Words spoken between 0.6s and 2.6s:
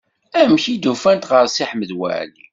i d-ufant ɣef Si Ḥmed Waɛli?